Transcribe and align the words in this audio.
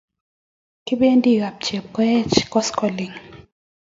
Kipendi 0.85 1.31
kap 1.41 1.55
Chepkoech 1.65 2.35
koskoling' 2.51 3.17